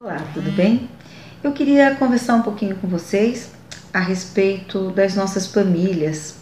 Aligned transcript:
Olá, 0.00 0.24
tudo 0.32 0.52
bem? 0.52 0.88
Eu 1.42 1.50
queria 1.50 1.92
conversar 1.96 2.36
um 2.36 2.42
pouquinho 2.42 2.76
com 2.76 2.86
vocês 2.86 3.50
a 3.92 3.98
respeito 3.98 4.92
das 4.92 5.16
nossas 5.16 5.48
famílias. 5.48 6.36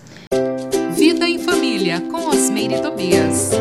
Vida 0.94 1.26
em 1.26 1.38
Família 1.38 2.02
com 2.02 2.28
Osmeire 2.28 2.82
Tobias. 2.82 3.52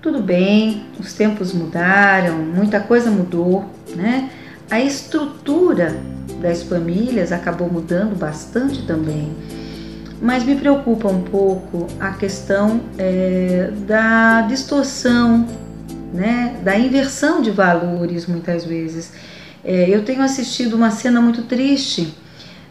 Tudo 0.00 0.22
bem, 0.22 0.86
os 1.00 1.14
tempos 1.14 1.52
mudaram, 1.52 2.38
muita 2.38 2.78
coisa 2.78 3.10
mudou, 3.10 3.68
né? 3.96 4.30
A 4.70 4.80
estrutura 4.80 6.00
das 6.40 6.62
famílias 6.62 7.32
acabou 7.32 7.68
mudando 7.68 8.16
bastante 8.16 8.86
também. 8.86 9.34
Mas 10.22 10.44
me 10.44 10.54
preocupa 10.54 11.08
um 11.08 11.24
pouco 11.24 11.88
a 11.98 12.12
questão 12.12 12.82
é, 12.96 13.72
da 13.84 14.42
distorção 14.42 15.68
né, 16.12 16.60
da 16.62 16.78
inversão 16.78 17.40
de 17.40 17.50
valores 17.50 18.26
muitas 18.26 18.64
vezes. 18.64 19.12
É, 19.64 19.88
eu 19.88 20.04
tenho 20.04 20.22
assistido 20.22 20.74
uma 20.74 20.90
cena 20.90 21.20
muito 21.20 21.42
triste, 21.42 22.14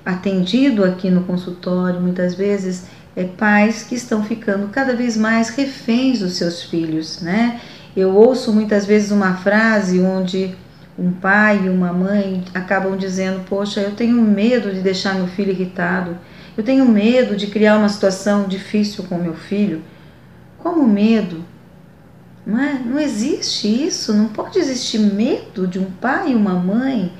atendido 0.05 0.84
aqui 0.84 1.09
no 1.09 1.23
consultório 1.23 2.00
muitas 2.00 2.34
vezes, 2.36 2.86
é, 3.16 3.23
pais 3.23 3.84
que 3.84 3.95
estão 3.95 4.23
ficando 4.23 4.67
cada 4.70 4.95
vez 4.95 5.16
mais 5.16 5.50
reféns 5.50 6.20
dos 6.20 6.34
seus 6.34 6.64
filhos, 6.64 7.22
né? 7.22 7.59
Eu 7.95 8.16
ouço 8.16 8.54
muitas 8.54 8.86
vezes 8.86 9.12
uma 9.12 9.36
frase 9.36 10.00
onde 10.00 10.56
um 10.98 11.12
pai 11.12 11.62
e 11.66 11.70
uma 11.70 11.92
mãe 11.92 12.44
acabam 12.53 12.95
dizendo: 12.98 13.42
Poxa, 13.48 13.81
eu 13.81 13.92
tenho 13.92 14.22
medo 14.22 14.72
de 14.72 14.81
deixar 14.81 15.16
meu 15.16 15.28
filho 15.28 15.52
irritado, 15.52 16.17
eu 16.58 16.64
tenho 16.64 16.86
medo 16.86 17.36
de 17.36 17.48
criar 17.48 17.78
uma 17.78 17.90
situação 17.90 18.48
difícil 18.48 19.03
com 19.06 19.17
meu 19.17 19.34
filho. 19.34 19.81
Como 20.58 20.88
medo? 20.88 21.44
Não, 22.49 22.59
é? 22.59 22.81
não 22.84 22.99
existe 22.99 23.67
isso, 23.67 24.12
não 24.12 24.27
pode 24.27 24.58
existir 24.58 24.98
medo 24.98 25.67
de 25.67 25.77
um 25.77 25.85
pai 25.85 26.31
e 26.31 26.35
uma 26.35 26.55
mãe 26.55 27.13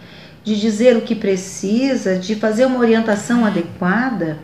de 0.44 0.60
dizer 0.60 0.98
o 0.98 1.02
que 1.02 1.14
precisa, 1.14 2.18
de 2.18 2.34
fazer 2.34 2.66
uma 2.66 2.80
orientação 2.80 3.46
adequada. 3.46 4.40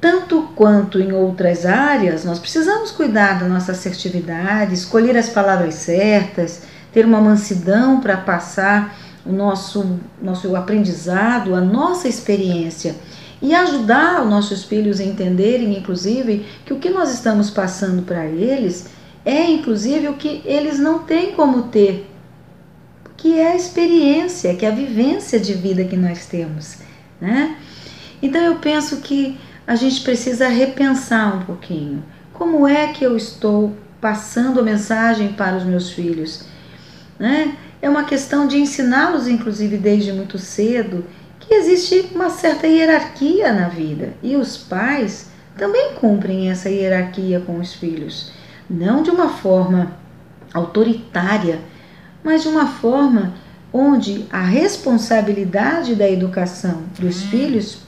Tanto 0.00 0.48
quanto 0.56 1.00
em 1.00 1.12
outras 1.12 1.64
áreas, 1.64 2.24
nós 2.24 2.40
precisamos 2.40 2.90
cuidar 2.90 3.38
da 3.38 3.46
nossa 3.46 3.70
assertividade, 3.70 4.74
escolher 4.74 5.16
as 5.16 5.28
palavras 5.28 5.74
certas, 5.74 6.62
ter 6.92 7.04
uma 7.04 7.20
mansidão 7.20 8.00
para 8.00 8.16
passar 8.16 8.96
o 9.24 9.30
nosso, 9.30 10.00
nosso 10.20 10.56
aprendizado, 10.56 11.54
a 11.54 11.60
nossa 11.60 12.08
experiência 12.08 12.96
e 13.40 13.54
ajudar 13.54 14.22
os 14.22 14.28
nossos 14.28 14.64
filhos 14.64 14.98
a 14.98 15.04
entenderem, 15.04 15.78
inclusive, 15.78 16.44
que 16.64 16.72
o 16.72 16.78
que 16.78 16.90
nós 16.90 17.12
estamos 17.12 17.48
passando 17.48 18.02
para 18.02 18.26
eles 18.26 18.97
é 19.28 19.50
inclusive 19.50 20.08
o 20.08 20.14
que 20.14 20.40
eles 20.46 20.78
não 20.78 21.00
têm 21.00 21.32
como 21.32 21.64
ter, 21.64 22.10
que 23.14 23.38
é 23.38 23.52
a 23.52 23.56
experiência, 23.56 24.54
que 24.54 24.64
é 24.64 24.70
a 24.70 24.74
vivência 24.74 25.38
de 25.38 25.52
vida 25.52 25.84
que 25.84 25.98
nós 25.98 26.24
temos, 26.24 26.78
né? 27.20 27.58
Então 28.22 28.40
eu 28.40 28.56
penso 28.56 29.02
que 29.02 29.38
a 29.66 29.74
gente 29.76 30.00
precisa 30.00 30.48
repensar 30.48 31.36
um 31.36 31.44
pouquinho. 31.44 32.02
Como 32.32 32.66
é 32.66 32.86
que 32.86 33.04
eu 33.04 33.18
estou 33.18 33.76
passando 34.00 34.60
a 34.60 34.62
mensagem 34.62 35.34
para 35.34 35.58
os 35.58 35.64
meus 35.64 35.90
filhos? 35.90 36.46
Né? 37.18 37.54
É 37.82 37.88
uma 37.90 38.04
questão 38.04 38.48
de 38.48 38.56
ensiná-los, 38.56 39.28
inclusive 39.28 39.76
desde 39.76 40.10
muito 40.10 40.38
cedo, 40.38 41.04
que 41.38 41.54
existe 41.54 42.12
uma 42.14 42.30
certa 42.30 42.66
hierarquia 42.66 43.52
na 43.52 43.68
vida 43.68 44.14
e 44.22 44.36
os 44.36 44.56
pais 44.56 45.28
também 45.58 45.92
cumprem 45.96 46.50
essa 46.50 46.70
hierarquia 46.70 47.40
com 47.40 47.58
os 47.58 47.74
filhos 47.74 48.32
não 48.68 49.02
de 49.02 49.10
uma 49.10 49.28
forma 49.28 49.92
autoritária, 50.52 51.60
mas 52.22 52.42
de 52.42 52.48
uma 52.48 52.66
forma 52.66 53.34
onde 53.72 54.26
a 54.30 54.42
responsabilidade 54.42 55.94
da 55.94 56.08
educação 56.08 56.82
dos 56.98 57.22
hum. 57.22 57.28
filhos, 57.28 57.78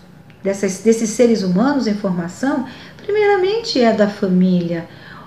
dessas, 0.42 0.80
desses 0.80 1.10
seres 1.10 1.42
humanos 1.42 1.86
em 1.86 1.94
formação, 1.94 2.66
primeiramente 2.96 3.80
é 3.80 3.92
da 3.92 4.08
família, 4.08 4.86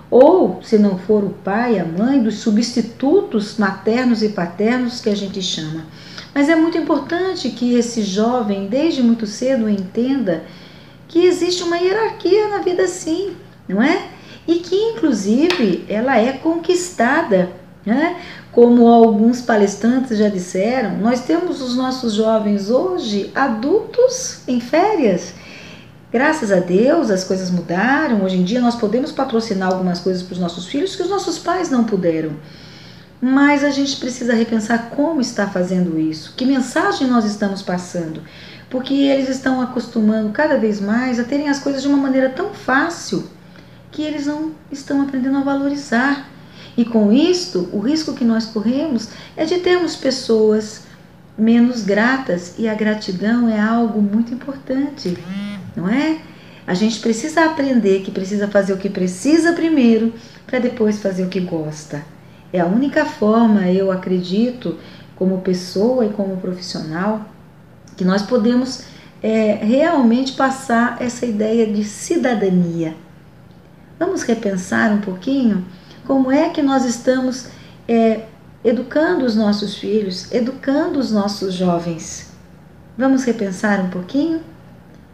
ou, 0.10 0.62
se 0.62 0.78
não 0.78 0.98
for 0.98 1.24
o 1.24 1.32
pai, 1.44 1.80
a 1.80 1.86
mãe, 1.86 2.22
dos 2.22 2.36
substitutos 2.36 3.58
maternos 3.58 4.22
e 4.22 4.30
paternos 4.30 5.02
que 5.02 5.10
a 5.10 5.16
gente 5.16 5.42
chama. 5.42 5.86
Mas 6.36 6.50
é 6.50 6.56
muito 6.56 6.78
importante 6.78 7.50
que 7.50 7.74
esse 7.74 8.04
jovem, 8.04 8.68
desde 8.68 9.02
muito 9.02 9.26
cedo, 9.26 9.68
entenda 9.68 10.44
que 11.08 11.26
existe 11.26 11.64
uma 11.64 11.78
hierarquia 11.78 12.48
na 12.48 12.60
vida 12.60 12.88
sim, 12.88 13.36
não 13.68 13.82
é? 13.82 14.13
E 14.48 14.56
que 14.56 14.76
inclusive 14.76 15.86
ela 15.88 16.18
é 16.18 16.34
conquistada, 16.34 17.50
né? 17.86 18.18
Como 18.52 18.88
alguns 18.88 19.42
palestrantes 19.42 20.18
já 20.18 20.30
disseram, 20.30 20.98
nós 20.98 21.22
temos 21.22 21.62
os 21.62 21.76
nossos 21.76 22.14
jovens 22.14 22.70
hoje 22.70 23.32
adultos 23.34 24.42
em 24.48 24.60
férias. 24.60 25.34
Graças 26.12 26.52
a 26.52 26.60
Deus 26.60 27.10
as 27.10 27.24
coisas 27.24 27.50
mudaram. 27.50 28.24
Hoje 28.24 28.38
em 28.38 28.44
dia 28.44 28.62
nós 28.62 28.76
podemos 28.76 29.12
patrocinar 29.12 29.72
algumas 29.72 30.00
coisas 30.00 30.22
para 30.22 30.34
os 30.34 30.40
nossos 30.40 30.68
filhos 30.68 30.96
que 30.96 31.02
os 31.02 31.10
nossos 31.10 31.40
pais 31.40 31.72
não 31.72 31.84
puderam. 31.84 32.34
Mas 33.20 33.64
a 33.64 33.70
gente 33.70 33.98
precisa 33.98 34.36
repensar 34.36 34.90
como 34.90 35.22
está 35.22 35.48
fazendo 35.48 35.98
isso, 35.98 36.34
que 36.36 36.46
mensagem 36.46 37.08
nós 37.08 37.24
estamos 37.24 37.62
passando, 37.62 38.22
porque 38.70 38.94
eles 38.94 39.30
estão 39.30 39.62
acostumando 39.62 40.30
cada 40.30 40.58
vez 40.58 40.82
mais 40.82 41.20
a 41.20 41.24
terem 41.24 41.48
as 41.48 41.60
coisas 41.60 41.82
de 41.82 41.88
uma 41.88 41.98
maneira 41.98 42.30
tão 42.30 42.54
fácil 42.54 43.28
que 43.94 44.02
eles 44.02 44.26
não 44.26 44.52
estão 44.72 45.02
aprendendo 45.02 45.38
a 45.38 45.44
valorizar. 45.44 46.28
E 46.76 46.84
com 46.84 47.14
isto, 47.14 47.70
o 47.72 47.80
risco 47.80 48.14
que 48.14 48.26
nós 48.26 48.48
corremos 48.48 49.10
é 49.38 49.46
de 49.46 49.60
termos 49.60 49.96
pessoas 49.96 50.82
menos 51.38 51.84
gratas 51.84 52.56
e 52.58 52.68
a 52.68 52.74
gratidão 52.74 53.48
é 53.48 53.60
algo 53.60 54.02
muito 54.02 54.34
importante, 54.34 55.18
não 55.76 55.88
é? 55.88 56.20
A 56.66 56.74
gente 56.74 57.00
precisa 57.00 57.46
aprender 57.46 58.02
que 58.02 58.12
precisa 58.12 58.48
fazer 58.48 58.74
o 58.74 58.78
que 58.78 58.90
precisa 58.90 59.54
primeiro 59.54 60.14
para 60.48 60.60
depois 60.60 61.02
fazer 61.02 61.24
o 61.24 61.30
que 61.30 61.40
gosta. 61.40 62.04
É 62.52 62.60
a 62.60 62.66
única 62.66 63.06
forma, 63.06 63.70
eu 63.70 63.92
acredito, 63.92 64.78
como 65.16 65.42
pessoa 65.42 66.06
e 66.06 66.10
como 66.10 66.38
profissional, 66.38 67.28
que 67.96 68.06
nós 68.06 68.24
podemos 68.24 68.84
é, 69.22 69.60
realmente 69.62 70.34
passar 70.34 70.98
essa 71.02 71.26
ideia 71.26 71.68
de 71.72 71.84
cidadania 71.84 72.96
Vamos 74.06 74.24
repensar 74.24 74.92
um 74.92 75.00
pouquinho 75.00 75.66
como 76.06 76.30
é 76.30 76.50
que 76.50 76.62
nós 76.62 76.84
estamos 76.84 77.48
é, 77.88 78.26
educando 78.62 79.24
os 79.24 79.34
nossos 79.34 79.78
filhos, 79.78 80.30
educando 80.30 81.00
os 81.00 81.10
nossos 81.10 81.54
jovens. 81.54 82.34
Vamos 82.98 83.24
repensar 83.24 83.80
um 83.80 83.90
pouquinho? 83.90 84.42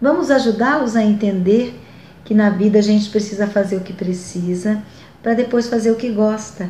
Vamos 0.01 0.31
ajudá-los 0.31 0.95
a 0.95 1.03
entender 1.03 1.79
que 2.25 2.33
na 2.33 2.49
vida 2.49 2.79
a 2.79 2.81
gente 2.81 3.11
precisa 3.11 3.45
fazer 3.45 3.75
o 3.75 3.81
que 3.81 3.93
precisa 3.93 4.81
para 5.21 5.35
depois 5.35 5.67
fazer 5.67 5.91
o 5.91 5.95
que 5.95 6.09
gosta. 6.09 6.67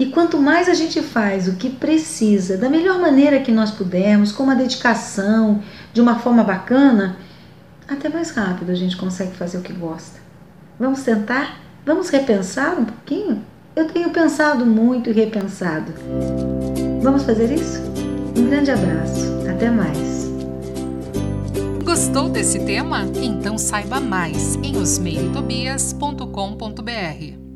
E 0.00 0.06
quanto 0.06 0.40
mais 0.40 0.70
a 0.70 0.74
gente 0.74 1.02
faz 1.02 1.48
o 1.48 1.56
que 1.56 1.68
precisa, 1.68 2.56
da 2.56 2.70
melhor 2.70 2.98
maneira 2.98 3.40
que 3.40 3.52
nós 3.52 3.70
pudermos, 3.70 4.32
com 4.32 4.42
uma 4.44 4.56
dedicação, 4.56 5.62
de 5.92 6.00
uma 6.00 6.18
forma 6.18 6.42
bacana, 6.42 7.18
até 7.86 8.08
mais 8.08 8.30
rápido 8.30 8.72
a 8.72 8.74
gente 8.74 8.96
consegue 8.96 9.36
fazer 9.36 9.58
o 9.58 9.62
que 9.62 9.74
gosta. 9.74 10.27
Vamos 10.78 11.02
tentar? 11.02 11.58
Vamos 11.84 12.08
repensar 12.10 12.78
um 12.78 12.84
pouquinho? 12.84 13.42
Eu 13.74 13.88
tenho 13.88 14.10
pensado 14.10 14.64
muito 14.64 15.10
e 15.10 15.12
repensado. 15.12 15.92
Vamos 17.02 17.24
fazer 17.24 17.52
isso? 17.52 17.82
Um 18.36 18.48
grande 18.48 18.70
abraço. 18.70 19.26
Até 19.50 19.68
mais. 19.70 20.28
Gostou 21.84 22.28
desse 22.28 22.60
tema? 22.60 23.08
Então 23.20 23.58
saiba 23.58 23.98
mais 23.98 24.54
em 24.56 24.76
osmeiretobias.com.br. 24.76 27.47